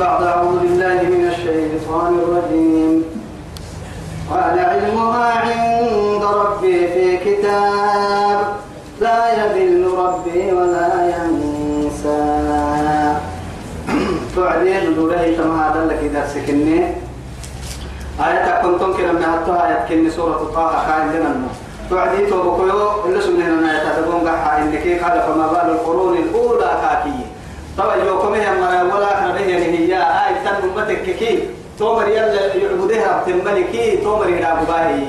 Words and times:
بعد 0.00 0.22
أعوذ 0.22 0.58
بالله 0.60 0.98
من 1.02 1.22
الشيطان 1.32 2.12
الرجيم. 2.22 3.04
قال 4.30 4.58
علمها 4.58 5.26
عند 5.46 6.22
ربي 6.24 6.88
في 6.88 7.16
كتاب 7.16 8.38
لا 9.00 9.20
يذل 9.32 9.88
ربي 9.98 10.52
ولا 10.52 10.90
ينسى. 11.16 12.22
تعدين 14.36 14.94
دوله 14.94 15.36
تم 15.38 15.60
هذا 15.60 15.80
لك 15.90 16.00
درسك 16.14 16.50
إني 16.50 16.78
آية 18.20 18.62
كنتم 18.62 18.92
كنا 18.96 19.12
من 19.12 19.24
هاتها 19.24 19.68
آية 19.68 19.88
كني 19.88 20.10
سورة 20.10 20.50
طه 20.54 20.72
خاين 20.86 21.08
لنا 21.12 21.32
تعدي 21.90 22.26
توبكيو 22.26 23.04
اللي 23.06 23.20
سمعنا 23.20 23.72
آية 23.72 23.80
تدقون 23.96 24.28
قحا 24.28 24.62
إنك 24.62 24.84
قال 25.02 25.16
فما 25.26 25.46
بال 25.46 25.70
القرون 25.70 26.16
الأولى 26.16 26.70
كاكية 26.82 27.25
طبعا 27.78 27.96
يوكم 27.96 28.34
هي 28.34 28.60
مرا 28.60 28.82
ولا 28.82 29.06
خربه 29.20 29.40
يعني 29.40 29.78
هي 29.78 29.94
آية 29.96 30.44
تن 30.44 30.68
أمتك 30.68 31.16
كي. 31.18 31.48
تومر 31.78 32.08
يلا 32.08 32.54
يعبدها 32.54 33.24
بتملكي 33.26 33.96
تومر 33.96 34.28
يلعب 34.28 34.66
باهي. 34.66 35.02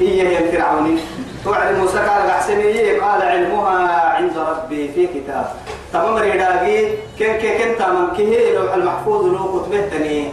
هي 0.00 0.22
هي 0.28 0.38
الفرعوني 0.38 0.98
توعد 1.44 1.78
موسى 1.78 1.98
قال 1.98 2.30
أحسنية 2.30 3.00
قال 3.02 3.22
علمها 3.22 4.00
عند 4.00 4.38
ربي 4.38 4.88
في 4.94 5.06
كتاب. 5.06 5.46
تمام 5.92 6.16
ريداغي 6.16 6.98
كن 7.18 7.26
كن 7.26 7.52
كن 7.58 7.78
تمام 7.78 8.16
كه 8.16 8.52
لوح 8.54 8.74
المحفوظ 8.74 9.26
لو 9.26 9.62
كتبه 9.62 9.88
تاني 9.90 10.28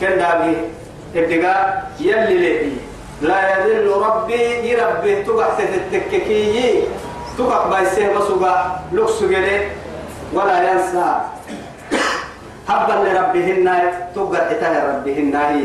كن 0.00 0.18
داغي 0.18 0.56
ابتغاء 1.16 1.90
يلي 2.00 2.38
لي 2.38 2.72
لا 3.22 3.58
يذل 3.58 3.88
ربي 3.88 4.42
يربي 4.70 5.22
تبع 5.22 5.46
تتككي 5.92 6.82
تبع 7.38 7.66
بايسه 7.66 8.12
مسوغا 8.18 8.80
لوكسو 8.92 9.26
ولا 10.32 10.72
ينسى. 10.72 11.20
حبا 12.68 12.92
لربهن 12.92 13.66
تبقى 14.14 14.40
حتاه 14.48 14.74
ربهن 14.88 15.36
هي 15.36 15.64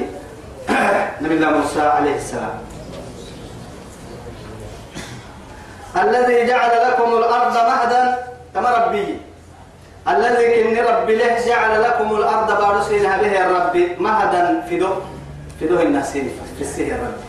نبي 1.22 1.36
الله 1.36 1.50
موسى 1.50 1.82
عليه 1.82 2.16
السلام. 2.16 2.58
الذي 5.98 6.48
جعل 6.48 6.74
لكم 6.88 7.10
الأرض 7.18 7.54
مهدا. 7.54 8.18
كما 8.56 8.70
ربي. 8.70 9.18
الذي 10.08 10.46
كن 10.64 10.78
ربي 10.84 11.16
له 11.16 11.46
جعل 11.48 11.84
لكم 11.84 12.16
الأرض 12.16 12.50
بارسينها 12.62 13.18
به 13.18 13.46
الرب 13.46 13.76
مهدا 14.00 14.64
في 14.70 14.80
دو 14.80 14.90
في 15.60 15.68
دو 15.68 15.80
الناس 15.80 16.12
في 16.58 16.62
السهر 16.62 17.00
ربي. 17.00 17.28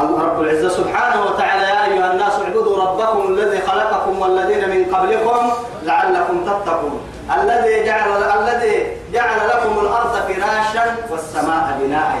الله 0.00 0.22
رب 0.22 0.42
العزة 0.42 0.68
سبحانه 0.68 1.22
وتعالى 1.22 1.62
يا 1.62 1.84
أيها 1.84 2.12
الناس 2.12 2.32
اعبدوا 2.32 2.82
ربكم 2.84 3.34
الذي 3.34 3.60
خلقكم 3.60 4.18
والذين 4.18 4.68
من 4.70 4.94
قبلكم 4.94 5.52
لعلكم 5.82 6.44
تتقون. 6.44 7.00
الذي 7.40 7.84
جعل 7.84 8.22
الذي 8.22 8.86
جعل 9.12 9.48
لكم 9.48 9.78
الأرض 9.78 10.14
فراشا 10.28 10.96
والسماء 11.10 11.78
بناء. 11.82 12.20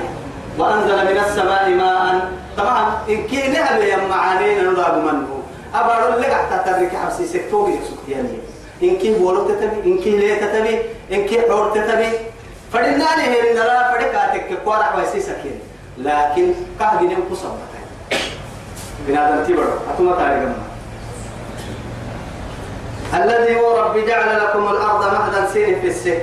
وأنزل 0.58 0.96
من 0.96 1.18
السماء 1.18 1.68
ماء. 1.70 2.30
طبعا 2.56 2.82
إن 3.08 3.26
كي 3.26 3.48
نهب 3.48 3.80
يا 3.82 3.96
معانينا 3.96 4.62
نراب 4.62 5.04
منه. 5.04 5.42
أبارو 5.74 6.18
لك 6.18 6.32
حتى 6.32 6.72
تدرك 6.72 6.96
حبسي 6.96 7.26
سكتوغي 7.26 7.78
سكتياني 7.90 8.38
إن 8.82 8.96
كي 8.96 9.18
بولو 9.18 9.48
تتبي 9.48 9.90
إن 9.90 9.98
كي 9.98 10.10
ليه 10.10 10.40
تتبي 10.40 10.78
إن 11.12 11.26
كي 11.26 11.40
حور 11.48 11.70
تتبي. 11.70 12.08
فدناني 12.72 13.24
هن 13.24 13.56
نرى 13.56 13.78
فدكاتك 13.92 14.58
كوارع 14.64 14.94
ويسي 14.96 15.20
سكين 15.20 15.60
لكن 15.98 16.52
نم 16.80 17.22
قصة 17.30 17.56
بنادم 19.06 19.44
تبرو 19.44 19.70
أتما 19.94 20.16
تاريخ 20.16 20.48
الذي 23.14 23.56
هو 23.60 23.80
رب 23.80 23.96
جعل 24.06 24.40
لكم 24.40 24.68
الأرض 24.68 25.04
مهدا 25.12 25.46
سير 25.52 25.80
في 25.80 25.86
السه 25.86 26.18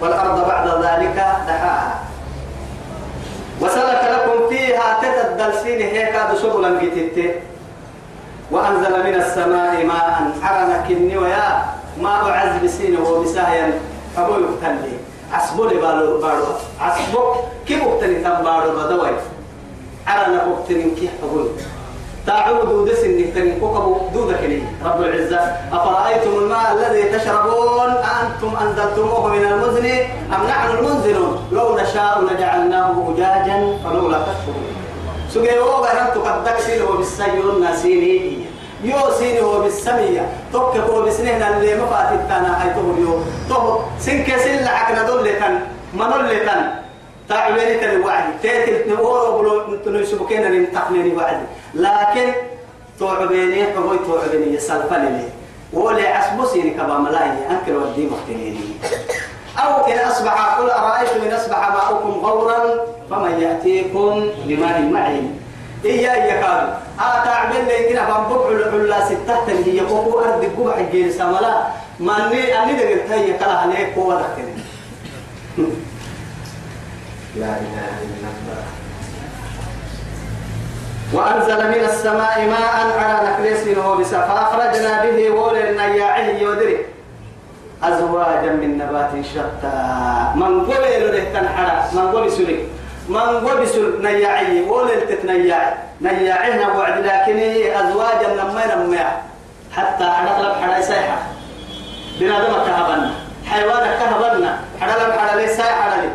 والأرض 0.00 0.46
بعد 0.48 0.68
ذلك 0.68 1.16
دحاها. 1.48 1.94
وسلك 3.60 4.00
لكم 4.10 4.48
فيها 4.48 5.00
تتدل 5.02 5.58
سين 5.62 5.80
هيك 5.80 6.14
سبلا 6.42 6.80
جتت 6.82 7.34
وأنزل 8.50 9.04
من 9.04 9.14
السماء 9.14 9.86
ماء 9.86 10.32
حرنا 10.42 10.84
كني 10.88 11.16
ويا 11.18 11.64
ماء 12.00 12.24
عذب 12.30 12.66
سين 12.66 12.96
وبسايا 12.96 13.80
أبو 14.18 14.32
يقتلي 14.32 14.92
عصبو 15.32 15.64
لبالو 15.64 16.20
بارو 16.20 16.44
عصبو 16.80 17.34
كيف 17.66 17.82
اقتني 17.82 18.14
تنبارو 18.14 18.70
بدوي؟ 18.78 19.10
حرنا 20.06 20.42
اقتني 20.42 20.90
كيف 20.90 21.10
أقول 21.22 21.48
تعود 22.26 22.88
دس 22.88 23.04
النهتن 23.04 23.60
كوكب 23.60 24.12
دودك 24.14 24.40
لي. 24.42 24.62
رب 24.84 25.02
العزة 25.02 25.40
أفرأيتم 25.72 26.30
الماء 26.38 26.72
الذي 26.72 27.02
تشربون؟ 27.02 27.90
أنتم 27.90 28.56
أنزلتموه 28.56 29.28
من 29.28 29.44
المزن 29.44 29.86
أم 30.34 30.46
نحن 30.48 30.78
المنزلون؟ 30.78 31.48
لو 31.52 31.76
نشاء 31.76 32.20
لجعلناه 32.22 33.14
أجاجا 33.14 33.78
فلولا 33.84 34.18
تشكرون. 34.18 34.74
سجى 35.30 35.58
وغا 35.58 35.90
أنت 36.02 36.16
قد 36.16 36.44
تكسل 36.44 36.82
وبالسيون 36.82 37.60
ناسيني 37.60 38.38
يو 38.84 38.98
سيني 39.18 39.40
هو 39.40 39.60
بالسمية. 39.60 40.28
توك 40.52 40.76
هو 40.76 41.02
بسنين 41.02 41.42
اللي 41.42 41.74
ما 41.74 41.86
فاتتنا 41.86 42.58
حيثه 42.58 42.80
اليوم 42.80 43.24
تو 43.48 43.78
سنك 43.98 44.36
سل 44.36 44.68
عكنا 44.68 45.02
دولتن 45.02 45.58
تعبيني 47.28 47.74
تلي 47.78 47.96
وعدي. 47.96 48.32
تيتل 48.42 48.88
نورو 48.90 49.38
بلو 49.38 49.76
تنسبكين 49.84 50.42
ننتقني 50.52 51.12
وعدي. 51.16 51.46
لكن 51.74 52.32
توعبيني 52.98 53.64
حبوي 53.64 53.98
توعبيني 54.06 54.58
سلفني 54.58 55.22
ولي 55.72 56.06
عسبسيني 56.06 56.70
كبا 56.70 56.98
ملاي 56.98 57.30
أنكر 57.50 57.72
ودي 57.76 58.06
مختنيني 58.06 58.60
أو 59.58 59.86
إن 59.86 59.98
أصبح 59.98 60.58
قل 60.58 60.70
أرأيتم 60.70 61.20
إن 61.26 61.32
أصبح 61.32 61.68
ماؤكم 61.68 62.10
غورا 62.26 62.60
فمن 63.10 63.40
يأتيكم 63.42 64.28
بماء 64.46 64.80
معين. 64.82 65.40
إيا 65.84 66.12
إيا 66.14 66.40
كادو 66.40 66.72
أتعبين 67.00 67.64
لي 67.64 67.88
كنا 67.88 68.02
بنبقع 68.04 68.48
العلا 68.48 69.04
ستة 69.04 69.48
هي 69.66 69.80
قوة 69.80 70.24
أرض 70.24 70.44
قبع 70.58 70.78
الجيل 70.80 71.12
ساملا 71.12 71.66
ما 72.00 72.26
أني 72.26 72.62
أني 72.62 72.72
دقلت 72.72 73.10
هي 73.10 73.32
كلا 73.38 73.52
عليك 73.52 73.94
قوة 73.96 74.22
دكتني 74.22 74.62
لا 77.36 77.46
إله 77.46 77.94
إلا 78.06 78.28
الله. 78.34 78.64
وأنزل 81.12 81.68
من 81.68 81.84
السماء 81.84 82.46
ماء 82.46 82.98
على 82.98 83.28
نكليس 83.30 83.78
وبسا 83.78 84.20
فأخرجنا 84.20 85.04
به 85.04 85.30
ولنا 85.30 85.86
ياعه 85.86 86.26
يودري 86.38 86.86
أزواجا 87.82 88.52
من 88.52 88.78
نبات 88.78 89.10
شتى. 89.34 89.78
من 90.34 90.64
قبل 90.64 90.82
له 90.82 91.24
تنحرى 91.34 91.76
من 91.92 92.06
قبل 92.14 92.32
سلك 92.32 92.60
من 93.08 93.48
قبل 93.48 93.68
سل 93.68 94.02
نياعي 94.02 94.62
ولل 94.62 95.08
تتنياعي 95.08 95.74
نياعينا 96.00 96.68
وعد 96.72 96.98
لكن 96.98 97.38
أزواجا 97.80 98.28
لما 98.34 98.62
نمع 98.74 99.06
حتى 99.72 100.04
حدث 100.04 100.38
لب 100.40 100.54
حدا 100.62 100.80
سايحة 100.80 101.18
بنادم 102.20 102.54
كهبنا. 102.66 103.10
حيوانك 103.46 103.98
كهبنا. 103.98 104.58
حدا 104.80 104.94
لب 105.06 105.12
حدا 105.18 105.40
لي. 105.40 105.48
سايحة 105.48 106.00
لي 106.00 106.08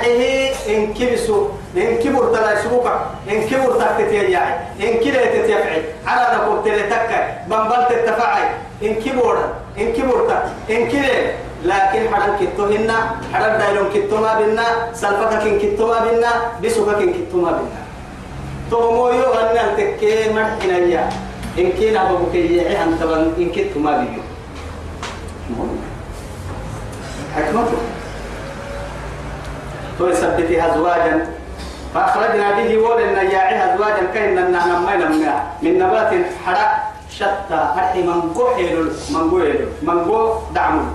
أرحيه 0.00 0.52
إن 0.68 0.94
كبسوا 0.94 1.48
إن 1.76 1.96
كبر 2.00 2.32
تلا 2.32 2.60
يسوقك 2.60 3.00
إن 3.30 3.42
كبر 3.48 3.72
تكتت 3.80 4.12
يا 4.12 4.22
ياعي 4.22 4.54
إن 4.80 5.04
كلا 5.04 5.24
تتيفعي 5.24 5.82
على 6.06 6.36
نقول 6.36 6.64
تلتك 6.64 7.10
بمبل 7.48 7.82
تتفعي 7.88 8.44
إن 8.82 8.94
كبر 8.94 9.36
إن 9.78 9.92
كبر 9.92 10.42
إن 10.70 10.88
كلا 10.88 11.16
لكن 11.64 12.14
حرام 12.14 12.32
كتو 12.40 12.64
هنا 12.64 12.96
حرام 13.32 13.58
دايلون 13.60 13.88
كتو 13.94 14.16
ما 14.16 14.40
بينا 14.40 14.66
سلفتك 14.96 15.44
إن 15.44 15.58
كتو 15.60 15.86
ما 15.86 15.98
بينا 16.04 16.32
بسوكك 16.64 17.02
إن 17.04 17.12
كتو 17.12 17.36
ما 17.36 17.52
بينا. 17.52 17.80
تومو 18.70 19.08
يو 19.08 19.28
أن 19.36 19.76
تكي 19.76 20.32
مرحنا 20.32 20.78
يا 20.88 21.08
إن 21.58 21.72
كنا 21.76 22.12
ببكي 22.12 22.64
أنت 22.64 23.02
إن 23.38 23.50
كتو 23.52 23.78
ما 23.80 23.92
بيو. 24.00 24.24
حكمته. 27.36 27.99
ويثبتها 30.00 30.74
أزواجا 30.74 31.26
فأخرجنا 31.94 32.50
به 32.52 32.78
ولنا 32.78 33.22
ياعي 33.22 33.74
أزواجا 33.74 34.04
كأن 34.14 34.34
نما 34.34 34.96
نما 34.96 35.42
من 35.62 35.78
نبات 35.78 36.12
حرق 36.46 36.72
شتى 37.10 37.60
أرحي 37.76 38.02
من 38.02 38.32
قحيل 38.32 38.90
من 39.10 39.30
قحيل 39.30 39.68
من 39.82 40.04
قو 40.04 40.34
دعم 40.54 40.92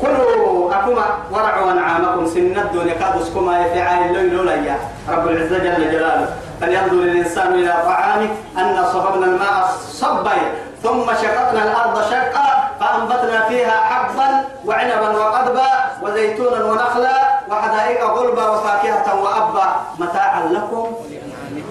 كلوا 0.00 0.74
أكما 0.74 1.06
ورعوا 1.32 1.72
أنعامكم. 1.72 2.26
سن 2.26 2.56
الدنيا 2.56 2.94
كادسكما 2.94 3.66
يفعال 3.66 4.00
الليل 4.06 4.36
لولا 4.36 4.76
رب 5.08 5.28
العزة 5.28 5.58
جل 5.58 5.92
جلاله. 5.92 6.28
فلينظر 6.60 6.92
الإنسان 6.92 7.54
إلى 7.54 7.74
طعامه 7.84 8.28
أن 8.58 8.84
صببنا 8.92 9.26
الماء 9.26 9.68
صبا 9.92 10.36
ثم 10.82 11.06
شققنا 11.22 11.62
الأرض 11.64 12.10
شقا. 12.10 12.48
فأنبتنا 12.80 13.48
فيها 13.48 13.70
حبا 13.70 14.28
وعنبا 14.64 15.08
وقضبا 15.08 15.70
وزيتونا 16.02 16.64
ونخلا. 16.64 17.25
وحدائق 17.50 18.04
غلبا 18.04 18.48
وفاكهة 18.48 19.22
وأبا 19.22 19.86
متاعا 19.98 20.48
لكم 20.48 20.94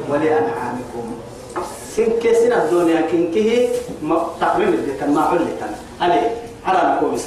ولأنعامكم. 0.10 1.16
سنك 1.95 2.24
سنة 2.33 2.63
الدنيا 2.63 3.01
كنكه 3.01 3.69
تقويم 4.42 4.68
الدتن 4.68 5.13
ما 5.13 5.22
علتن 5.22 5.72
عليه 6.01 6.31
حرام 6.66 7.00
كوم 7.00 7.18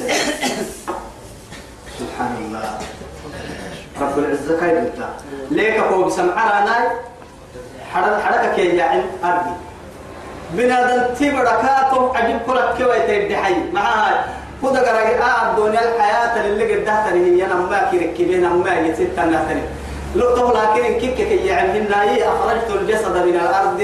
سبحان 1.98 2.36
الله. 2.40 2.78
رب 4.00 4.18
العزة 4.18 4.60
خير 4.60 4.78
أنت؟ 4.78 5.08
ليك 5.50 5.84
كوم 5.84 6.10
سمعنا 6.10 6.64
ناي 6.64 6.88
حركك 7.92 8.58
يا 8.58 8.84
عين 8.84 9.06
أرضي. 9.24 9.50
بنادم 10.50 11.14
تبركاتهم 11.14 12.16
عجب 12.16 12.38
كرة 12.46 12.74
كويت 12.78 13.10
الدحي 13.10 13.54
معها 13.72 14.24
معها 14.62 14.72
خذ 14.72 14.78
قرأي 14.78 15.18
آه 15.18 15.50
الدنيا 15.50 15.94
الحياة 15.94 16.46
اللي 16.46 16.74
قدها 16.74 17.10
تري 17.10 17.42
هي 17.42 17.46
نما 17.46 17.88
كيركبين 17.90 18.42
نما 18.42 18.74
يتسيت 18.74 19.18
نهتني 19.18 19.62
لو 20.16 20.36
تو 20.36 20.52
لكن 20.52 20.98
كيف 21.00 21.14
كي 21.14 21.46
يعني 21.46 21.80
هنا 21.80 22.28
أخرجت 22.28 22.70
الجسد 22.80 23.16
من 23.26 23.34
الأرض 23.34 23.82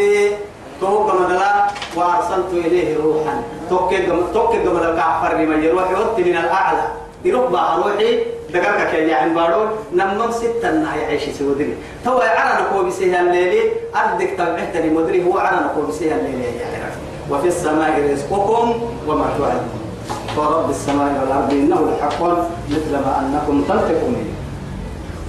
تو 0.81 1.07
كما 1.07 1.71
وأرسلت 1.97 2.53
إليه 2.53 2.97
روحا. 2.97 3.43
توكي 3.71 4.07
توكي 4.35 4.59
كما 4.59 4.97
كعفر 4.97 5.37
لما 5.37 5.55
يروح 5.55 5.91
يوت 5.91 6.19
من 6.19 6.37
الأعلى. 6.37 6.85
يروح 7.25 7.51
بقى 7.51 7.77
روحي 7.77 8.19
دقرك 8.51 8.91
كي 8.91 9.09
يعني 9.09 9.35
بارو. 9.35 9.67
نمم 9.95 10.31
ستة 10.31 10.71
نهي 10.71 11.01
يعيش 11.01 11.23
سودري 11.39 11.75
تو 12.05 12.19
عرنا 12.19 12.67
كو 12.73 12.83
بسيها 12.83 13.21
الليلي. 13.21 13.63
أردك 13.97 14.31
تبعتني 14.39 14.91
مدري 14.91 15.25
هو 15.27 15.39
عرنا 15.39 15.71
كو 15.75 15.81
بسيها 15.87 16.17
الليلي 16.17 16.45
يعني. 16.45 16.95
وفي 17.31 17.49
السماء 17.49 18.13
رزقكم 18.13 18.67
وما 19.07 19.27
توعدون. 19.39 19.84
ورب 20.37 20.71
السماء 20.71 21.21
والأرض 21.21 21.51
إنه 21.53 21.91
لحق 21.91 22.23
مثل 22.71 22.93
ما 22.93 23.13
أنكم 23.21 23.63
تنطقون 23.69 24.35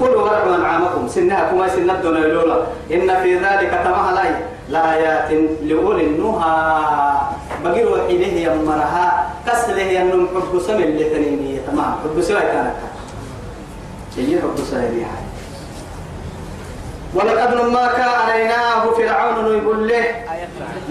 قلوا 0.02 0.22
وارعوا 0.22 0.56
أنعامكم. 0.56 1.08
سنها 1.08 1.50
كما 1.52 1.68
سنة 1.68 1.94
دون 1.94 2.18
الأولى. 2.18 2.68
إن 2.94 3.22
في 3.24 3.36
ذلك 3.36 3.82
تمهلاي. 3.86 4.36
لآيات 4.70 5.32
لأولي 5.64 6.06
النهى. 6.06 6.56
بقيروا 7.64 7.98
إليه 7.98 8.48
يمرها. 8.48 9.30
كسله 9.48 9.82
ينم 9.82 10.28
حب 10.28 10.60
سم 10.60 10.76
اللي 10.76 11.04
تنيني 11.04 11.60
تمام 11.68 11.96
حب 12.04 12.22
سوى 12.22 12.42
كانت. 12.42 12.76
يجي 14.18 14.42
حب 14.42 14.58
سوى 14.72 15.06
ولقد 17.16 17.56
ما 17.56 17.88
كان 17.88 18.10
عليناه 18.10 18.92
فرعون 18.98 19.58
يقول 19.58 19.88
له 19.88 20.06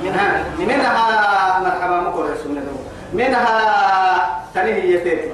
منها 0.04 0.44
منها 0.58 1.60
مرحبا 1.60 2.00
مقر 2.00 2.24
رسولنا 2.32 2.60
منها 3.14 4.40
تنيه 4.54 4.74
هي 4.74 4.98
تيتي 4.98 5.30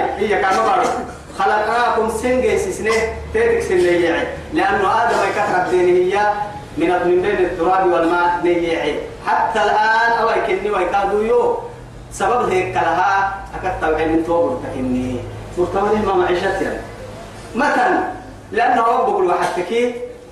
هي. 0.00 0.42
كما 0.42 0.62
بارو 0.62 0.88
خلقناكم 1.38 2.08
سنجي 2.22 2.58
سنه 2.58 2.92
تيتك 3.32 3.62
سنه 3.62 3.90
يعني 3.90 4.28
لأنه 4.52 5.02
آدم 5.02 5.16
الدين 5.64 6.12
هي 6.12 6.20
من 6.78 6.88
من 6.90 7.22
بين 7.22 7.36
التراب 7.36 7.92
والماء 7.92 8.40
نيعي 8.44 8.98
حتى 9.26 9.62
الآن 9.62 10.10
أو 10.20 10.28
يكني 10.28 10.70
ويكادوا 10.70 11.22
يو 11.24 11.58
سبب 12.12 12.48
هيك 12.52 12.74
لها 12.74 13.34
أكثر 13.54 14.06
من 14.06 14.24
توبر 14.26 14.56
تكني 14.64 15.16
مرتبط 15.58 16.04
ما 16.06 16.14
معيشتي 16.14 16.64
يعني 16.64 16.80
مثلا 17.54 18.00
لأنه 18.52 18.82
ربك 18.82 19.20
الواحد 19.20 19.46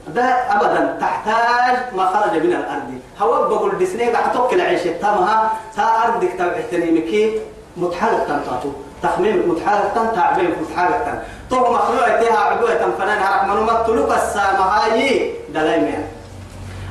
ده 0.09 0.23
أبدا 0.25 0.97
تحتاج 1.01 1.77
ما 1.97 2.07
خرج 2.07 2.43
من 2.43 2.53
الأرض. 2.53 3.01
هو 3.21 3.49
بقول 3.49 3.79
ديسني 3.79 4.11
قاعد 4.11 4.33
توكل 4.33 4.61
عيش 4.61 4.83
تامها 4.83 5.53
تا 5.77 5.83
أرضك 5.83 6.33
تبعتني 6.39 6.91
مكي 6.91 7.41
متحرك 7.77 8.23
تنتاتو 8.29 8.71
تخميم 9.03 9.51
متحرك 9.51 9.93
تن 9.95 10.17
تعبين 10.17 10.51
متحرك 10.61 11.03
تن. 11.07 11.19
تو 11.51 11.57
مخلوع 11.57 12.21
تيها 12.21 12.39
عدوة 12.39 12.91
فنان 12.99 13.19
رحمن 13.19 13.63
ما 13.67 13.83
تلوك 13.87 14.11
السامهاي 14.13 15.31
دلايمين 15.49 16.05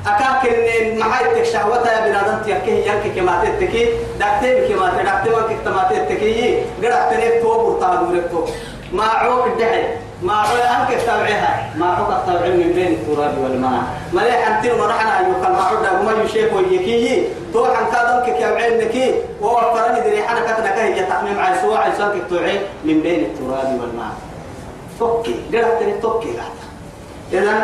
أكاك 0.07 0.53
إن 0.53 0.99
محايتك 0.99 1.43
شهوتها 1.43 1.91
يا 1.91 2.07
بنادم 2.07 2.43
تيكيه 2.45 2.91
ينك 2.91 3.15
كما 3.15 3.45
تتكي 3.45 3.89
دكتي 4.19 4.67
كما 4.67 4.89
تدكتي 4.89 5.29
وانك 5.35 5.57
كما 5.65 5.83
تتكي 5.89 6.63
قرأت 6.83 7.13
تنيك 7.13 7.41
توب 7.41 7.63
ورطادورك 7.65 8.31
توب 8.31 8.49
ما 8.93 9.03
عوق 9.03 9.45
الدحي. 9.45 9.83
ما 10.25 10.33
عوق 10.33 10.63
أنك 10.75 10.91
تبعها 11.01 11.69
ما 11.77 11.85
عوق 11.85 12.09
التبع 12.17 12.47
من 12.47 12.71
بين 12.75 12.91
التراب 12.97 13.37
والماء. 13.43 13.83
ما 14.13 14.21
ليه 14.21 14.31
حنتين 14.45 14.71
ورحنا 14.79 15.11
أيوك 15.19 15.43
المعروض 15.47 15.85
وما 16.01 16.23
يشيك 16.23 16.51
ويكي 16.55 17.23
تو 17.53 17.65
حن 17.65 17.85
كادمك 17.91 18.37
كيوعين 18.37 18.73
نكي 18.81 19.07
ووفرني 19.41 19.99
دري 20.05 20.23
حنا 20.27 20.39
كتنا 20.39 20.69
كهي 20.75 21.03
تقميم 21.05 21.39
عن 21.39 21.53
سواء 21.61 21.77
عيسانك 21.77 22.21
توعين 22.29 22.61
من 22.85 22.97
بين 23.05 23.19
التراب 23.29 23.69
والماء. 23.81 24.13
توكي. 24.99 25.35
قرأت 25.53 25.79
تنيك 25.79 26.01
توكي 26.01 26.29
قاعد 26.37 26.55
إذن 27.33 27.61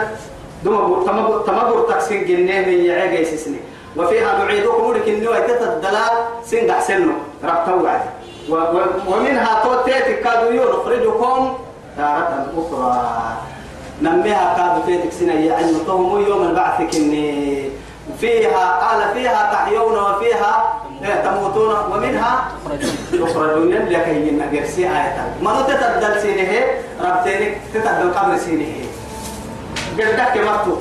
دم 0.64 1.04
تمبر 1.06 1.42
تمبر 1.48 1.78
تكسين 1.90 2.26
جنيه 2.26 2.92
يعيق 2.94 3.22
يسسني 3.22 3.60
وفيها 3.98 4.38
نعيدكم 4.38 4.94
لكن 4.94 5.24
نوع 5.24 5.40
تتدلال 5.40 6.14
سنق 6.46 6.80
سنو 6.80 7.14
ربطوا 7.44 7.82
وعد 7.82 8.02
ومنها 9.08 9.64
توتيت 9.64 10.08
كادوا 10.24 10.66
نخرجكم 10.74 11.58
تارة 12.02 12.48
أخرى. 12.58 12.98
نميها 14.02 14.54
كادوا 14.58 14.86
تيتك 14.86 15.12
سنة 15.12 15.34
يعني 15.34 15.74
طهم 15.88 16.26
يوم 16.26 16.42
البعث 16.48 16.82
كني. 16.92 17.70
فيها 18.20 18.66
قال 18.82 19.14
فيها 19.14 19.54
تحيون 19.54 19.98
وفيها 19.98 20.52
تموتون. 21.24 21.76
ومنها 21.92 22.34
تخرجون 23.14 23.70
لك 23.70 24.08
هي 24.08 24.32
نجرسي 24.32 24.84
آية 24.84 25.36
ما 25.42 25.62
تتدل 25.62 26.22
سينه 26.22 26.52
ربتينك 27.02 27.58
تتدل 27.74 28.14
قبل 28.14 28.40
سينه. 28.40 28.74
قدك 29.98 30.38
مرتو. 30.38 30.76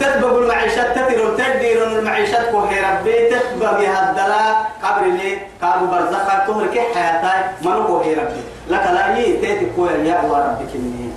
تتبق 0.00 0.36
المعيشة 0.36 0.92
تتر 0.92 1.36
تدير 1.38 1.86
المعيشة. 1.86 2.50
كوهي 2.50 2.80
ربي 2.80 3.28
تتبق 3.30 3.78
هالدلا 3.80 4.44
قبر 4.82 5.06
لي 5.06 5.38
قالوا 5.62 5.88
برزخا 5.88 6.46
تهرك 6.46 6.76
حياتي 6.94 7.34
منو 7.64 7.86
كوهي 7.86 8.14
ربي. 8.14 8.42
لك 8.68 8.84
لا 8.94 9.16
يي 9.18 9.36
تيتي 9.36 9.66
كوهي 9.76 10.08
يا 10.08 10.20
ربي 10.20 10.72
كني. 10.72 11.10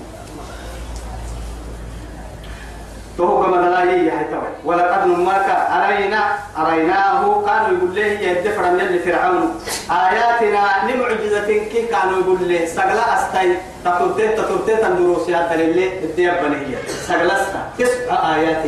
تو 3.18 3.44
كما 3.44 3.56
لا 3.56 3.84
يي 3.92 4.12
حيتوي 4.12 4.52
ولقد 4.66 5.08
نماك 5.08 5.50
أرينا 5.50 6.22
أريناه. 6.58 7.22
كانوا 7.46 7.78
يقول 7.78 7.96
له 7.96 8.06
يدفر 8.06 8.72
من 8.72 9.00
فرعون. 9.06 9.60
آياتنا 9.92 10.64
لمعجزة 10.88 11.48
كي 11.48 11.88
كانوا 11.92 12.20
يقول 12.20 12.50
له 12.50 12.66
سقلا 12.66 13.06
أستي 13.16 13.58
تطرتي 13.86 14.28
تطرتي 14.28 14.76
تندروس 14.76 15.30
يا 15.30 15.48
دليل 15.52 15.92
الدياب 16.04 16.44
بنية 16.44 16.78
سقلا 17.08 17.42
أستا. 17.42 17.62
تسع 17.78 18.36
آيات. 18.36 18.64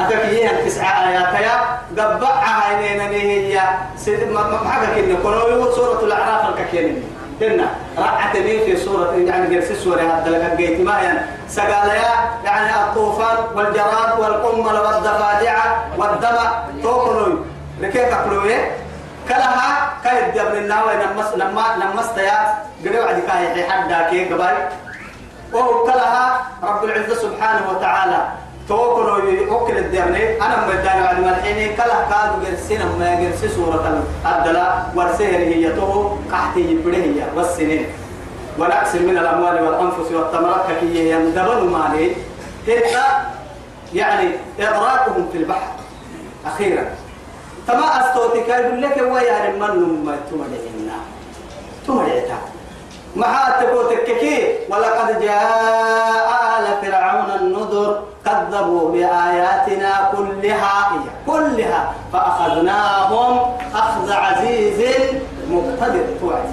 أكاكيها 0.00 0.52
تسع 0.66 1.08
آيات 1.08 1.34
يا؟ 1.46 1.56
قبع 1.98 2.28
عينينا 2.28 3.06
هي 3.10 3.60
سيد 3.96 4.32
ما 4.32 4.70
حكى 4.70 5.02
كنا 5.02 5.22
كانوا 5.22 5.74
سورة 5.74 6.04
الأعراف 6.04 6.58
الككينين 6.58 7.02
كنا 7.40 7.66
رعتني 7.98 8.64
في 8.64 8.76
سورة 8.76 9.12
يعني 9.12 9.54
جلس 9.54 9.72
سورة 9.72 10.00
هذا 10.00 10.30
لك 10.30 10.56
جيت 10.56 10.80
ما 10.80 10.98
يعني. 11.00 11.20
سقال 11.48 11.90
يعني 12.44 12.70
الطوفان 12.84 13.36
والجراد 13.54 14.18
والقمل 14.20 14.74
والضفادع 14.80 15.56
والدم. 15.98 16.36
توكلوا 16.82 17.36
لكيف 17.80 18.10
تقولوا 18.14 18.50
كلها 19.28 19.92
كاي 20.04 20.30
دبر 20.30 20.58
الناوي 20.58 20.92
نمس 20.94 21.34
لما 21.36 21.62
نمست 21.76 22.18
يا 22.18 22.54
قريب 22.84 23.02
عدي 23.08 23.20
كاي 23.20 23.70
حدا 23.70 24.10
كي 24.10 24.24
قبل 24.24 24.54
وهو 25.52 25.84
كلها 25.84 26.40
رب 26.62 26.84
العزة 26.84 27.14
سبحانه 27.14 27.70
وتعالى 27.70 28.28
توكلوا 28.68 29.30
يوكل 29.30 29.78
الدبر 29.78 30.36
أنا 30.42 30.66
مدانا 30.66 31.08
على 31.08 31.18
الملحين 31.18 31.76
كلها 31.76 32.08
كادوا 32.10 32.50
جرسين 32.50 32.80
ما 32.98 33.14
جرس 33.20 33.44
سورة 33.54 34.02
الدلاء 34.26 34.92
ورسهر 34.96 35.40
هي 35.54 35.72
تو 35.72 36.10
قحتي 36.32 36.60
يبره 36.60 37.26
والسنين. 37.36 37.86
ونقص 38.58 38.94
من 38.94 39.18
الأموال 39.18 39.62
والأنفس 39.62 40.12
والثمرات. 40.12 40.66
كي 40.80 41.10
يندبن 41.10 41.60
مالي. 41.70 42.16
هنا 42.68 43.06
يعني 43.94 44.30
إغراقهم 44.60 45.28
في 45.32 45.38
البحر. 45.38 45.72
أخيرا. 46.46 46.84
تما 47.68 48.00
أستوتك 48.00 48.48
يقول 48.48 48.82
لك 48.82 48.96
ويا 48.96 49.50
رمان 49.50 50.04
ما 50.04 50.16
تمدعتا 51.86 52.38
ما 53.16 53.54
تكوتككي 53.60 54.54
ولقد 54.70 55.22
جاء 55.22 56.26
آل 56.58 56.66
فرعون 56.82 57.30
النذر. 57.40 58.02
كذبوا 58.36 58.92
بآياتنا 58.92 60.10
كلها 60.16 60.74
كلها. 61.26 61.92
فأخذناهم 62.12 63.38
أخذ 63.74 64.12
عزيز 64.12 64.80
مقتدر. 65.50 66.04
توعد. 66.20 66.48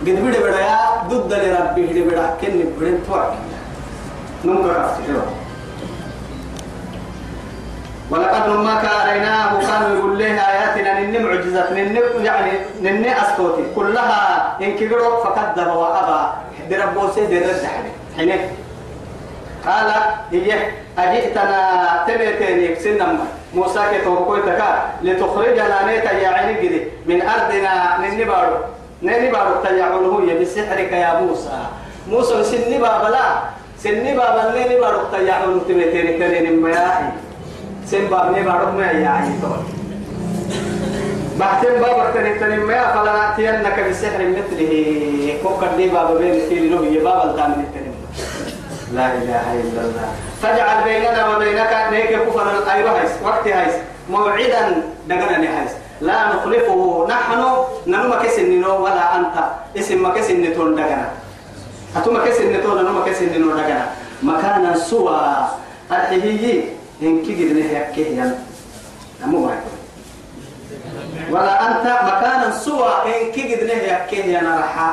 قد 0.00 0.08
بدا 0.08 0.40
بدا 0.40 0.60
يا 0.60 0.78
ضد 1.08 1.32
لربي 1.32 1.86
بدا 1.86 2.02
بدا 2.08 2.26
كن 2.40 2.64
بدا 2.80 2.98
توعد. 3.06 3.32
نمكر 4.44 4.90
ولقد 8.10 8.48
ما 8.48 8.74
كاريناه 8.82 9.60
كانوا 9.60 9.96
يقول 9.96 10.18
له 10.18 10.26
آياتنا 10.26 11.00
نن 11.00 11.24
معجزة 11.24 11.70
نن 11.70 11.96
يعني 12.24 12.52
نن 12.82 13.04
أسكوتي. 13.04 13.64
كلها 13.76 14.56
إن 14.62 14.76
كبروا 14.76 15.24
فكذب 15.24 15.66
وأبى. 15.66 16.22
دربوا 16.70 17.10
سيد 17.14 17.32
الرد 17.32 17.66
حين 18.16 18.32
قال 19.66 19.90
هي 20.32 20.52
أجئتنا 20.98 21.58
تبيتني 22.08 22.74
سنما 22.80 23.24
موسى 23.54 23.80
كتوكويتك 23.92 24.62
لتخرجنا 25.02 25.86
نيتا 25.86 26.12
يا 26.12 26.28
عيني 26.28 26.80
من 27.06 27.22
أرضنا 27.22 27.98
نن 28.02 28.24
بارو 28.24 28.54
نن 29.02 29.32
بارو 29.32 29.54
تيعونه 29.64 30.40
بسحرك 30.40 30.92
يا 30.92 31.20
موسى. 31.20 31.58
موسى 32.10 32.44
سني 32.44 32.78
بابا 32.78 33.08
لا 33.08 33.26
سني 33.78 34.16
بابا 34.16 34.58
لي 34.58 34.80
بارك 34.80 35.00
تياحون 35.12 35.60
تبتين 35.68 36.18
كرين 36.18 36.60
ما 36.62 37.12
سن 37.86 37.98
لي 38.34 38.42
بارك 38.42 38.68
ما 38.74 38.86
يا 38.90 39.14
بعدين 41.40 41.74
بابا 41.80 42.10
تاني 42.14 42.38
تاني 42.38 42.56
ما 42.56 42.92
فلا 42.94 43.12
نأتينك 43.12 43.76
بسحر 43.90 44.20
مثله. 44.36 45.34
كوكر 45.42 45.70
دي 45.76 45.88
بابا 45.88 46.14
بين 46.18 46.70
له 46.70 46.86
يا 46.86 47.04
بابا 47.04 47.24
التاني 47.30 47.64
لا 48.92 49.06
إله 49.16 49.46
إلا 49.62 49.80
الله. 49.80 50.08
فاجعل 50.42 50.84
بيننا 50.84 51.36
وبينك 51.36 51.72
نيك 51.92 52.12
كفر 52.28 52.46
أيوة 52.70 53.00
هيس 53.00 53.10
وقت 53.24 53.48
هيس 53.48 53.74
موعدا 54.10 54.82
دقنا 55.08 55.62
هيس. 55.62 55.72
لا 56.00 56.28
نخلفه 56.28 57.06
نحن 57.08 57.40
ننو 57.86 58.12
كسننو 58.22 58.84
ولا 58.84 59.16
أنت 59.16 59.36
اسم 59.76 60.02
ما 60.02 60.10
كسنتون 60.12 60.74
دقنا. 60.76 61.08
أتو 61.96 62.12
ما 62.12 62.20
كسنتون 62.24 62.76
ننو 62.82 62.92
ما 62.92 63.02
كسننو 63.06 63.56
دقنا. 63.56 63.86
مكانا 64.22 64.76
سوى 64.76 65.48
الحهيي 65.90 66.64
إن 67.02 67.22
كي 67.24 67.32
قد 67.34 67.56
نهيك 67.56 67.98
يعني 67.98 68.34
مو 69.26 69.46
ما 69.46 69.56
ولا 71.30 71.54
أنت 71.66 71.86
مكانا 71.86 72.50
سوى 72.50 72.92
إن 73.06 73.32
كي 73.32 73.54
قد 73.54 73.64
نهيك 73.64 74.12
يعني 74.12 74.48
رحا. 74.48 74.88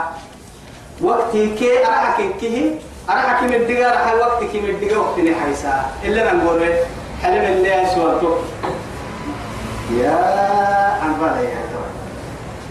وقتي 1.01 1.55
كي 1.55 1.85
أرحك 1.85 2.37
كي 2.41 2.75
أرحك 3.09 3.43
من 3.43 3.53
الدقاء 3.53 3.95
رحا 3.95 4.15
وقتي 4.15 4.47
كي 4.47 4.59
من 4.61 4.69
الدقاء 4.69 4.99
وقتي 4.99 5.21
نحيسا 5.21 5.85
إلا 6.05 6.33
نقول 6.33 6.61
حلم 7.23 7.43
اللي 7.43 7.83
أسوأتو 7.83 8.33
يا 9.97 10.11
عبالي 11.03 11.45
يا 11.49 11.69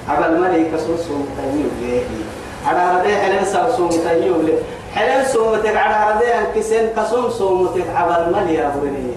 عبال 0.08 0.40
ملك 0.40 0.80
سوسو 0.80 1.14
تيوب 1.36 1.72
ليه 1.80 2.02
على 2.66 2.78
هذا 2.78 3.18
حلم 3.22 3.44
سوسو 3.44 3.88
تيوب 3.88 4.42
ليه 4.42 4.58
حلم 4.94 5.24
سومتك 5.24 5.76
على 5.76 5.94
هذا 5.94 6.46
كسين 6.54 6.88
كسوم 6.96 7.30
سومتك 7.30 7.84
عبال 7.96 8.32
ملي 8.32 8.54
يا 8.54 8.72
برني 8.76 9.14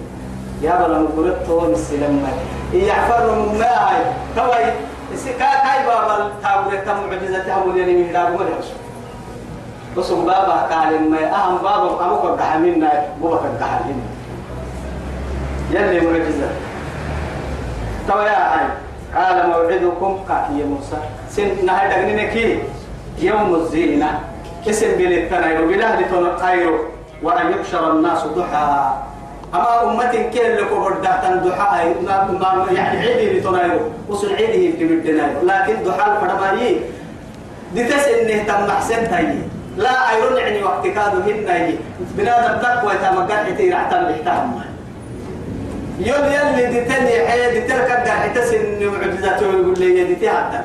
يا 0.61 0.87
بلا 0.87 0.99
مقولت 0.99 1.37
تو 1.47 1.65
السلام 1.65 2.23
يعفر 2.73 3.35
من 3.35 3.59
ماي 3.59 4.01
توي 4.35 4.65
كا 5.39 5.49
كاي 5.63 5.85
بابا 5.87 6.31
تاور 6.43 6.75
تم 6.85 7.09
معجزة 7.09 7.39
تهم 7.43 7.77
يعني 7.77 7.93
من 7.93 8.13
دابو 8.13 8.37
ملي 8.37 8.80
بس 9.97 10.11
بابا 10.11 10.55
قال 10.71 11.11
ما 11.11 11.35
أهم 11.35 11.57
بابا 11.57 12.05
أبوك 12.05 12.39
قحمنا 12.39 12.91
بابا 13.21 13.49
قحمنا 13.61 14.05
يلي 15.71 15.99
معجزة 15.99 16.49
تو 18.07 18.19
يا 18.19 18.39
هاي 18.53 18.67
قال 19.15 19.49
موعدكم 19.49 20.19
يا 20.57 20.65
موسى. 20.65 20.97
سن 21.29 21.65
نهاية 21.65 21.89
دغنينكي 21.89 22.59
يوم 23.19 23.55
الزينة. 23.55 24.19
اسم 24.69 24.87
بلتنايرو 24.97 25.67
بله 25.67 25.99
لتنقايرو 25.99 26.77
وأن 27.23 27.51
يحشر 27.51 27.91
الناس 27.91 28.23
ضحى. 28.23 28.93
أما 29.53 29.83
أمتي 29.83 30.29
كل 30.29 30.57
لكو 30.57 30.79
بردهتن 30.79 31.39
ضحى 31.43 31.93
يعني 32.75 32.99
عيدي 32.99 33.39
لتنايرو 33.39 33.79
وصل 34.09 34.33
عيدي 34.35 34.71
في 34.71 34.87
بردنايرو 34.87 35.41
لكن 35.43 35.83
ضحى 35.83 36.11
الفرمائي 36.11 36.79
دي 37.73 37.83
تسنة 37.83 38.43
تم 38.47 38.67
محسن 38.67 39.09
تاي 39.09 39.35
لا 39.77 40.11
أيرون 40.11 40.37
يعني 40.37 40.63
وقت 40.63 40.87
كادو 40.87 41.19
هن 41.21 41.75
بنادم 41.99 42.61
تقوى 42.61 42.93
تمقر 42.93 43.45
حتي 43.45 43.69
رعتم 43.69 44.03
بحتهم 44.03 44.61
يوم 45.99 46.25
يلي 46.25 46.65
دي 46.65 46.81
تاني 46.85 47.27
حياة 47.27 47.53
دي 47.53 47.61
تلك 47.61 47.91
أبدا 47.91 48.11
حتسن 48.11 48.85
معجزاته 48.85 49.45
يقول 49.45 49.79
لي 49.79 49.99
يدي 49.99 50.15
تهدى 50.15 50.61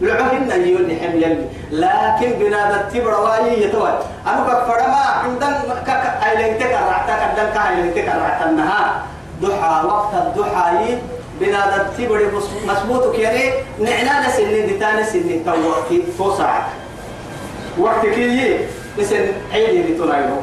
لعهن 0.00 0.66
يوني 0.66 1.00
حم 1.00 1.16
يلي. 1.16 1.46
لكن 1.70 2.30
بنادى 2.40 2.74
التبر 2.74 3.20
واي 3.20 3.62
يتوى. 3.62 3.98
أنا 4.26 4.40
كفر 4.48 4.78
ما 4.88 5.04
عندن 5.22 5.54
كك 5.86 6.04
أيلنتك 6.26 6.72
الرعتا 6.80 7.14
كدن 7.22 7.48
كأيلنتك 7.54 8.08
الرعتا 8.08 8.50
النها 8.50 9.02
ضحى 9.42 9.86
وقت 9.86 10.14
الضحى 10.14 10.98
بنادى 11.40 11.76
التبر 11.76 12.30
مسبوط 12.68 13.16
كيري 13.16 13.52
نعنا 13.78 14.26
نسن 14.26 14.50
دي 14.50 14.78
تاني 14.78 15.04
سن 15.04 15.44
توقتي 15.44 16.02
فوسعك. 16.18 16.62
وقت 17.78 18.06
كي 18.06 18.58
نسن 18.98 19.24
عيدي 19.52 19.82
لتنايرو 19.82 20.36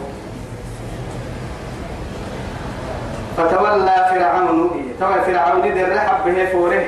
فتولى 3.38 4.07
فرعون 4.09 4.69
تولى 5.00 5.21
فرعون 5.25 5.62
در 5.62 5.95
رحب 5.95 6.25
به 6.25 6.45
فوره 6.51 6.83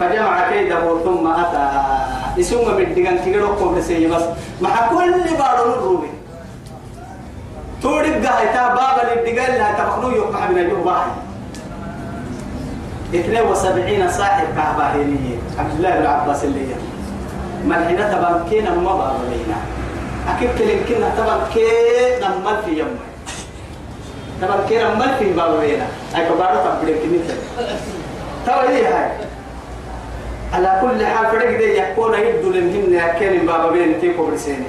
فجمع 0.00 0.50
كيده 0.50 1.04
ثم 1.04 1.26
أتى. 1.26 1.66
اسم 2.40 2.76
من 2.76 2.94
دقان 2.94 3.24
تيجي 3.24 3.40
قبل 3.40 3.82
سي 3.82 4.06
بس. 4.06 4.22
مع 4.60 4.88
كل 4.88 5.12
بارون 5.38 5.72
الرومي. 5.72 6.10
تورد 7.82 8.26
قايتا 8.26 8.68
بابا 8.68 9.02
للدقان 9.08 9.52
لا 9.58 9.72
تبخلو 9.72 10.10
يقع 10.10 10.48
من 10.48 10.58
اليوم 10.58 10.84
باهي 10.84 11.12
72 13.14 14.10
ساحر 14.10 14.46
كهباهينية 14.56 15.38
عبد 15.58 15.74
الله 15.76 15.90
بن 16.00 16.06
عباس 16.06 16.44
اللي 16.44 16.74
ملحنة 17.64 18.12
تبانكينا 18.12 18.74
ما 18.74 18.92
بابا 18.92 19.18
لينا. 19.30 19.79
أكيد 20.28 20.50
كلمكينا 20.58 21.10
تبانكينا 21.16 22.28
مال 22.44 22.62
في 22.64 22.80
يمه 22.80 23.00
تبقى 24.42 24.58
كيرا 24.68 24.94
مال 24.94 25.14
في 25.18 25.32
بابا 25.32 25.60
بينا 25.60 25.86
أي 26.16 26.24
كبارة 26.28 26.78
تبدي 26.80 26.94
كنيسة 26.94 27.34
ترى 28.46 28.68
هي 28.68 28.86
هاي؟ 28.86 29.10
على 30.54 30.80
كل 30.82 31.06
حال 31.06 31.26
فرق 31.26 31.58
دي 31.58 31.78
يكون 31.78 32.14
يبدو 32.14 32.50
لمهن 32.50 32.92
يكين 32.94 33.46
بابا 33.46 33.70
بين 33.70 34.00
تيكو 34.00 34.26
برسيني 34.26 34.66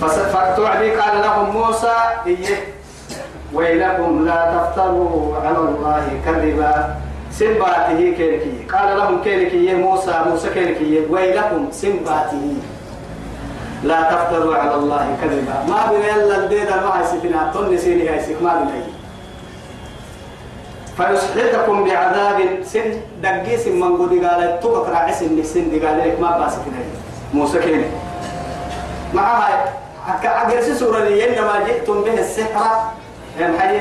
فتوعدي 0.00 0.90
قال 0.90 1.22
لهم 1.22 1.50
موسى 1.56 1.94
إيه؟ 2.26 2.56
ويلكم 3.54 4.24
لا 4.24 4.54
تفتروا 4.58 5.36
على 5.36 5.58
الله 5.58 6.20
كذبا. 6.26 6.94
سنباته 7.38 8.00
كيركي 8.16 8.64
قال 8.72 8.98
لهم 8.98 9.22
كيركي 9.24 9.74
موسى 9.74 10.14
موسى 10.26 10.48
كيركي 10.50 11.06
ويلكم 11.10 11.68
سنباته. 11.72 12.54
لا 13.84 14.02
تفتروا 14.02 14.56
على 14.56 14.74
الله 14.74 15.16
كذبا. 15.22 15.56
ما 15.68 15.92
بين 15.92 16.00
إلا 16.00 16.36
الديدا 16.44 16.76
ما 16.76 17.00
يسفنا 17.04 17.52
تن 17.54 17.76
سيني 17.76 18.08
هاي 18.08 18.20
ما 18.40 18.64
بين 18.64 18.88
فيسحتكم 20.96 21.84
بعذاب 21.84 22.38
سن 22.64 22.88
دقيس 23.22 23.66
من 23.68 24.00
قد 24.00 24.12
قال 24.24 24.60
تبقى 24.60 24.90
راعس 24.90 25.20
سن 25.52 25.68
قال 25.84 25.98
لك 25.98 26.16
ما 26.20 26.38
باسفنا 26.38 26.80
موسى 27.34 27.58
كين 27.58 27.84
مع 29.14 29.26
هاي 29.38 29.54
أجلس 30.24 30.78
سورة 30.78 31.04
إنما 31.04 31.66
جئتم 31.66 32.00
به 32.00 32.16
السحر. 32.18 32.66
يا 33.40 33.48
محي 33.48 33.80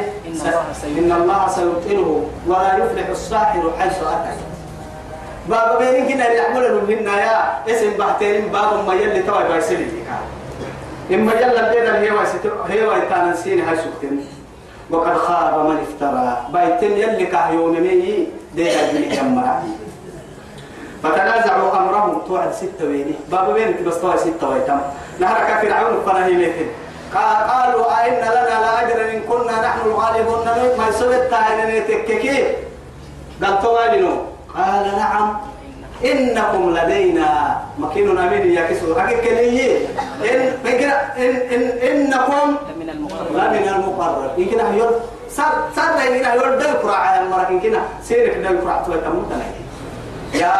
إن 0.84 1.12
الله 1.12 1.48
سيبطله 1.48 2.30
ولا 2.48 2.78
يفلح 2.78 3.08
الساحر 3.10 3.72
حيث 3.80 3.98
أتى 4.04 4.34
بابا 5.50 5.80
بينك 5.80 6.12
إن 6.12 6.22
اللي 6.22 6.40
عمله 6.40 6.82
منا 6.90 7.16
يا 7.22 7.64
اسم 7.70 7.98
بحتين 8.00 8.48
بابا 8.48 8.82
ما 8.82 8.94
يلي 8.94 9.24
توي 9.24 9.44
بايسلي 9.44 9.88
إما 11.14 11.34
يلا 11.34 11.74
بينا 11.74 12.00
هي 12.00 12.12
وايست 12.12 12.46
هي 12.70 12.86
وايتان 12.86 13.36
سين 13.36 13.62
هاي 13.62 13.78
سكتين. 13.78 14.26
وقد 14.90 15.18
خاب 15.18 15.66
من 15.66 15.78
افترى. 15.78 16.38
بايتين 16.54 16.92
يلي 16.92 17.26
كهيون 17.26 17.82
مي 17.82 18.28
دينا 18.56 18.92
جلي 18.92 19.16
جمرا. 19.16 19.64
فتنازعوا 21.04 21.78
أمرهم 21.78 22.22
توعد 22.28 22.54
ستة 22.54 22.86
ويني. 22.86 23.14
بابا 23.32 23.54
بينك 23.54 23.82
بس 23.82 24.02
توي 24.02 24.18
ستة 24.18 24.50
ويتم. 24.50 24.80
نهرك 25.20 25.50
فرعون 25.62 26.02
فنهيمتين 26.06 26.70
قالوا 27.16 27.86
أئن 28.00 28.24
لنا 28.36 28.56
لأجرا 28.64 29.06
إن 29.14 29.22
كنا 29.30 29.56
نحن 29.62 29.82
الغالبون. 29.86 30.46
ما 30.78 30.88
يسوي 30.90 31.16
التاين 31.16 31.60
نتككي 31.76 32.56
قال 33.42 34.18
قال 34.56 34.86
نعم 34.98 35.38
إنكم 36.06 36.78
لدينا 36.78 37.62
مكين 37.80 38.18
أمين. 38.18 38.52
يا 38.52 38.64
كسو 38.68 39.00
حقك 39.00 39.24
لي 39.24 39.88
إن 40.28 40.54
إن 40.68 41.36
إن 41.56 41.64
إنكم 41.88 42.48
لمن 42.70 42.90
المقرب 43.68 44.40
إن 44.40 44.46
كنا 44.46 44.76
يور 44.76 44.92
صار 45.30 45.54
صار 45.76 45.98
إن 46.08 46.20
كنا 46.20 46.34
يور 46.34 46.50
دل 46.56 46.74
كرة 46.82 47.28
مرة. 47.32 47.48
إن 47.50 47.60
كنا 47.60 47.82
سيرك 48.04 48.36
دل 48.44 48.60
كرة 48.62 48.84
توي 48.86 48.98
تموت 48.98 49.32
يا 50.34 50.52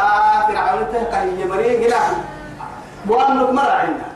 فرعون 0.48 0.88
تهكا 0.94 1.20
يمري 1.40 1.72
كنا 1.84 2.00
بوانك 3.06 3.50
مرة 3.50 3.76
عندنا. 3.84 4.15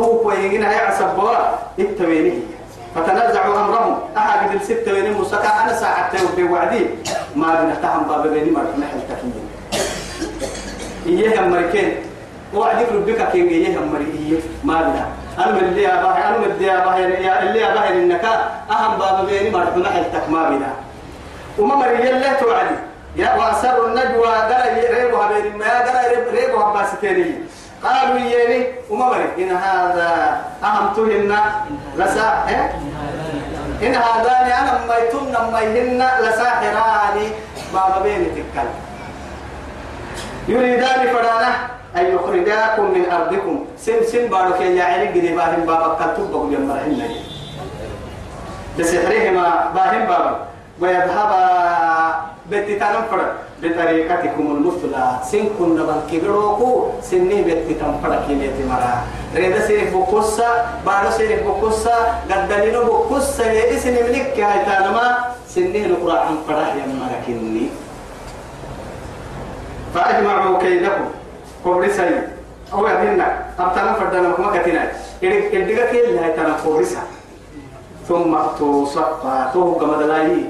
تو 0.00 0.18
كوي 0.22 0.48
كنا 0.48 0.70
هي 0.70 0.78
عصبوا 0.86 1.36
التويني 1.78 2.32
فتنازعوا 2.94 3.60
أمرهم. 3.60 3.98
أحد 4.16 4.54
الستة 4.54 4.92
وين 4.92 5.12
مسكا 5.12 5.62
أنا 5.62 5.72
ساعتين 5.72 6.26
في 6.36 6.42
وعدي 6.42 6.86
ما 7.36 7.60
بنفتحهم 7.60 8.02
باب 8.08 8.26
بيني 8.32 8.50
ما 8.50 8.62
نحن 8.62 9.00
تكين 9.08 9.32
إياه 11.06 11.48
مريكين 11.48 11.94
وعدك 12.54 12.88
ربك 12.92 13.32
كين 13.32 13.48
إياه 13.48 13.78
مريكين 13.92 14.40
ما 14.64 14.82
بنا. 14.82 15.06
أنا 15.38 15.52
من 15.52 15.68
اللي 15.68 15.88
أباه 15.88 16.16
أنا 16.28 16.38
من 16.38 16.44
اللي 16.44 16.78
أباه 16.78 16.98
يا 16.98 17.42
اللي 17.42 17.72
أباه 17.72 17.88
إنك. 17.88 18.24
أهم 18.70 18.98
باب 18.98 19.26
بيني 19.26 19.50
ما 19.50 19.64
نحن 19.64 20.04
تك 20.12 20.30
ما 20.30 20.50
بنا. 20.50 20.72
وما 21.58 21.74
مريكين 21.74 22.18
لا 22.18 22.32
توعدي. 22.32 22.76
يا 23.16 23.34
وأسر 23.34 23.86
النجوى 23.86 24.32
درى 24.50 24.68
ريبها 24.94 25.28
بين 25.32 25.56
ما 25.56 25.84
درى 25.86 26.40
ريبها 26.40 26.72
باستيني 26.72 27.34
قالوا 27.84 28.18
يلي 28.18 28.66
وما 28.90 29.06
مرك 29.06 29.32
إن 29.38 29.50
هذا 29.50 30.40
أهمتهن 30.64 31.32
لسا 31.96 32.28
إن 33.82 33.94
هذان 33.94 34.46
أنا 34.60 34.72
ما 34.88 34.96
يتم 34.96 35.52
ما 35.52 35.60
يهن 35.60 36.02
لساحران. 36.20 37.16
ما 37.74 38.02
بين 38.02 38.34
تكل 38.34 38.68
يريدان 40.48 41.00
فرانا 41.14 41.50
أن 41.96 42.04
يخرجاكم 42.14 42.84
من 42.84 43.04
أرضكم. 43.12 43.64
سن 43.78 44.02
سن 44.12 44.26
بارك 44.26 44.60
يا 44.60 44.84
عيني 44.84 45.20
قريباهم 45.20 45.62
بابا 45.66 45.88
كتب 46.00 46.30
بقول 46.30 46.52
يوم 46.52 46.68
مرحنا 46.68 47.06
بسحرهما 48.78 49.70
باهم 49.74 50.02
بابا. 50.06 50.36
ويذهب 50.80 51.30
بتتنم 52.50 53.02
فرق 53.10 53.30
بطريقتكم 53.62 54.46
المثلى 54.56 55.06
سن 55.30 55.44
كنا 55.58 55.82
بنكبروكو 55.88 56.70
سنه 57.02 57.42
بتتنم 57.46 57.94
فرق 58.02 58.26
كيميت 58.26 58.58
مرا 58.70 58.94
ريدا 59.36 59.60
سيرك 59.66 59.92
بقصة 59.94 60.48
بارو 60.86 61.10
سيرك 61.10 61.42
بقصة 61.46 61.94
قدلينو 62.30 62.82
بقصة 62.84 63.44
اسم 63.76 63.94
ملك 63.94 64.34
هاي 64.40 64.64
تانما 64.64 65.06
سنه 65.48 65.86
نقرأ 65.92 66.18
عن 66.20 66.36
فرح 66.48 66.74
يمرا 66.74 67.20
كني 67.26 67.66
فأجمعوا 69.94 70.58
كيدكم 70.58 71.04
كورسي 71.64 72.20
أو 72.72 72.86
يهنا 72.86 73.26
أبتنا 73.58 73.92
فردنا 73.92 74.30
كما 74.32 74.58
كتنا 74.58 74.82
إدك 75.22 75.90
كيل 75.90 76.18
هاي 76.18 76.32
تنا 76.32 76.56
كورسا 76.64 77.02
ثم 78.08 78.34
أتوا 78.34 78.86
صفا 78.86 79.50
تو 79.54 79.74
كما 79.74 79.96
دلائي 80.02 80.44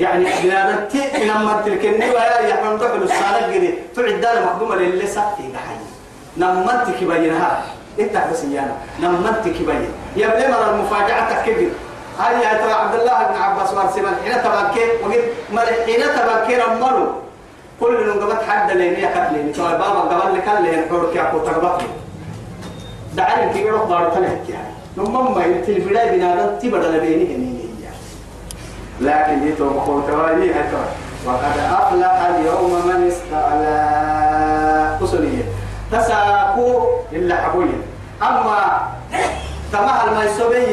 يعني 0.00 0.24
بلادن 0.42 0.88
تي 0.88 1.24
لما 1.28 1.62
تلكني 1.64 2.10
ويا 2.10 2.40
يحمل 2.48 2.78
دخل 2.78 3.02
الصالح 3.02 3.48
جدي 3.54 3.74
تعد 3.96 4.20
دار 4.20 4.44
مخدومة 4.44 4.74
للي 4.76 5.06
سقي 5.06 5.46
دحي 5.54 5.76
نما 6.36 6.72
انت 6.74 6.96
كبينها 7.00 7.62
إنت 8.00 8.14
بس 8.32 8.44
يانا. 8.44 8.76
نما 9.02 9.28
انت 9.28 9.56
كبين 9.56 9.88
يا 10.16 10.28
بلي 10.28 10.48
مرة 10.48 10.70
المفاجأة 10.70 11.42
تكبر 11.42 11.70
هاي 12.18 12.34
يا 12.44 12.52
ترى 12.62 12.72
عبد 12.72 12.94
الله 13.00 13.18
بن 13.28 13.42
عباس 13.42 13.74
وارسمان 13.74 14.14
حين 14.24 14.32
تبكي؟ 14.32 14.84
وقيت 15.04 15.24
مر 15.52 15.66
حين 15.86 16.00
تبكي 16.16 16.56
رمرو 16.56 17.06
كل 17.80 18.06
من 18.06 18.22
قبل 18.22 18.44
حد 18.50 18.70
لين 18.70 18.94
يا 18.94 19.10
كتلين. 19.14 19.52
تو 19.52 19.62
بابا 19.62 20.00
قبل 20.10 20.34
لك 20.38 20.48
اللي 20.58 20.74
ينحور 20.74 21.10
كي 21.12 21.20
أكو 21.22 21.38
تقبطني 21.38 21.88
دعاني 23.14 23.62
دار 23.88 24.10
تلك 24.14 24.42
يعني. 24.48 24.70
نما 24.96 25.22
ما 25.30 25.44
يتل 25.44 25.80
بداية 25.80 26.10
بنادم 26.10 26.58
تبدأ 26.58 26.88
لبيني 26.88 27.34
هني 27.34 27.59
لكن 29.00 29.48
يتو 29.48 29.70
بقول 29.70 30.02
توالي 30.06 30.50
هتو 30.50 30.76
وقد 31.26 31.58
أفلح 31.72 32.26
اليوم 32.34 32.72
من 32.86 33.08
استعلى 33.08 33.78
أصلية 35.04 35.44
تساكو 35.92 36.88
إلا 37.12 37.36
حبوية. 37.36 37.80
أما 38.22 38.88
تمام 39.72 40.14
ما 40.14 40.24
يسوي 40.24 40.64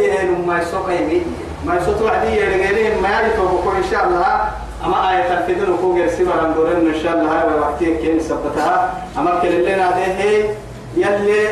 ما 0.48 0.60
يسوي 0.62 1.22
ما 1.66 1.76
يسوي 1.76 2.10
عادي 2.10 2.40
غيرهم 2.40 3.04
ما 3.04 3.10
بقول 3.38 3.76
إن 3.76 3.84
شاء 3.92 4.08
الله. 4.08 4.50
أما 4.86 5.12
آية 5.12 5.36
تنفيذ 5.36 5.78
فوق 5.82 5.96
السبع 5.96 6.36
رندورين 6.36 6.94
إن 6.94 7.00
شاء 7.04 7.14
الله. 7.14 7.56
وقتين 7.62 7.98
كين 7.98 8.20
سبتها. 8.20 8.94
أما 9.18 9.40
كل 9.42 9.48
اللي 9.48 9.76
ناديه 9.76 10.56
يلي 10.98 11.48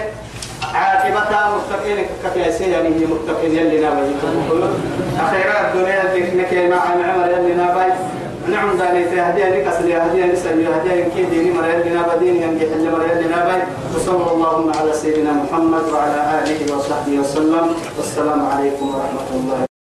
عاقبتها 0.76 1.52
متقين 1.58 2.06
كفيسين 2.24 2.70
يعني 2.72 2.90
متقين 2.90 3.52
يلي 3.52 3.80
نابي 3.80 4.16
أخيرا 5.20 5.56
الدنيا 5.68 6.14
ذيك 6.14 6.54
مع 6.72 6.78
عمر 6.78 7.32
يلي 7.32 7.54
نابي 7.54 7.94
نعم 8.52 8.78
داني 8.78 9.10
في 9.10 9.22
هدية 9.22 9.46
لكسر 9.50 9.86
هدية 9.86 10.26
نسأل 10.26 10.68
هدية 10.68 11.04
كي 11.16 11.24
ديني 11.24 11.52
مر 11.52 11.70
يلي 11.70 11.90
نابا 11.90 12.16
ديني 12.18 12.42
ينجح 12.42 12.68
اللي 12.76 12.90
مر 12.90 13.02
يلي 13.12 13.28
نابي 13.30 13.64
وصلى 13.96 14.32
اللهم 14.32 14.72
على 14.80 14.94
سيدنا 14.94 15.32
محمد 15.34 15.84
وعلى 15.94 16.42
آله 16.44 16.76
وصحبه 16.78 17.20
وسلم. 17.20 17.76
والسلام 17.98 18.46
عليكم 18.46 18.86
ورحمة 18.96 19.30
الله 19.34 19.75